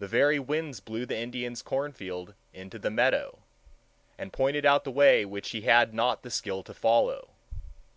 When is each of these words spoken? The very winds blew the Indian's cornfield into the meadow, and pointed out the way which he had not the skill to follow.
The 0.00 0.08
very 0.08 0.40
winds 0.40 0.80
blew 0.80 1.06
the 1.06 1.16
Indian's 1.16 1.62
cornfield 1.62 2.34
into 2.52 2.76
the 2.76 2.90
meadow, 2.90 3.38
and 4.18 4.32
pointed 4.32 4.66
out 4.66 4.82
the 4.82 4.90
way 4.90 5.24
which 5.24 5.50
he 5.50 5.60
had 5.60 5.94
not 5.94 6.24
the 6.24 6.30
skill 6.32 6.64
to 6.64 6.74
follow. 6.74 7.28